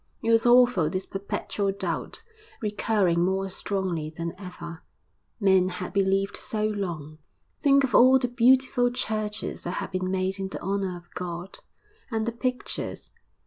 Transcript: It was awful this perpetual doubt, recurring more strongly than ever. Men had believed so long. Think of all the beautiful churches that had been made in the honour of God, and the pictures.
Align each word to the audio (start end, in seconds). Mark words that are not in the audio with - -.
It 0.23 0.31
was 0.31 0.47
awful 0.47 0.89
this 0.89 1.05
perpetual 1.05 1.71
doubt, 1.71 2.23
recurring 2.59 3.23
more 3.23 3.51
strongly 3.51 4.09
than 4.09 4.33
ever. 4.35 4.81
Men 5.39 5.69
had 5.69 5.93
believed 5.93 6.37
so 6.37 6.65
long. 6.65 7.19
Think 7.61 7.83
of 7.83 7.93
all 7.93 8.17
the 8.17 8.27
beautiful 8.27 8.89
churches 8.89 9.61
that 9.63 9.73
had 9.77 9.91
been 9.91 10.09
made 10.09 10.39
in 10.39 10.47
the 10.49 10.59
honour 10.59 10.97
of 10.97 11.13
God, 11.13 11.59
and 12.09 12.25
the 12.25 12.31
pictures. 12.31 13.11